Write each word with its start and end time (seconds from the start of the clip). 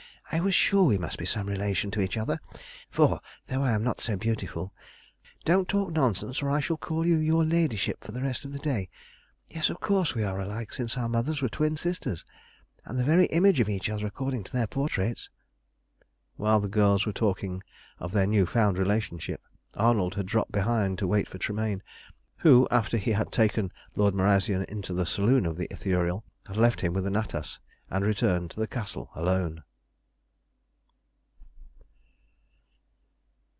"I 0.33 0.39
was 0.39 0.55
sure 0.55 0.83
we 0.85 0.97
must 0.97 1.17
be 1.17 1.25
some 1.25 1.49
relation 1.49 1.91
to 1.91 1.99
each 1.99 2.15
other; 2.15 2.39
for, 2.89 3.19
though 3.47 3.63
I 3.63 3.73
am 3.73 3.83
not 3.83 3.99
so 3.99 4.15
beautiful" 4.15 4.73
"Don't 5.43 5.67
talk 5.67 5.91
nonsense, 5.91 6.41
or 6.41 6.49
I 6.49 6.61
shall 6.61 6.77
call 6.77 7.05
you 7.05 7.17
'Your 7.17 7.43
Ladyship' 7.43 8.01
for 8.01 8.13
the 8.13 8.21
rest 8.21 8.45
of 8.45 8.53
the 8.53 8.59
day. 8.59 8.87
Yes, 9.49 9.69
of 9.69 9.81
course 9.81 10.15
we 10.15 10.23
are 10.23 10.39
alike, 10.39 10.71
since 10.71 10.97
our 10.97 11.09
mothers 11.09 11.41
were 11.41 11.49
twin 11.49 11.75
sisters, 11.75 12.23
and 12.85 12.97
the 12.97 13.03
very 13.03 13.25
image 13.25 13.59
of 13.59 13.67
each 13.67 13.89
other, 13.89 14.05
according 14.07 14.45
to 14.45 14.53
their 14.53 14.67
portraits." 14.67 15.29
While 16.37 16.61
the 16.61 16.69
girls 16.69 17.05
were 17.05 17.11
talking 17.11 17.61
of 17.99 18.13
their 18.13 18.25
new 18.25 18.45
found 18.45 18.77
relationship, 18.77 19.41
Arnold 19.73 20.15
had 20.15 20.27
dropped 20.27 20.53
behind 20.53 20.97
to 20.99 21.07
wait 21.07 21.27
for 21.27 21.39
Tremayne, 21.39 21.83
who, 22.37 22.69
after 22.71 22.95
he 22.95 23.11
had 23.11 23.33
taken 23.33 23.69
Lord 23.97 24.13
Marazion 24.15 24.63
into 24.69 24.93
the 24.93 25.05
saloon 25.05 25.45
of 25.45 25.57
the 25.57 25.67
Ithuriel, 25.69 26.23
had 26.47 26.55
left 26.55 26.79
him 26.79 26.93
with 26.93 27.03
Natas 27.03 27.59
and 27.89 28.05
returned 28.05 28.51
to 28.51 28.61
the 28.61 28.65
Castle 28.67 29.11
alone. 29.13 29.63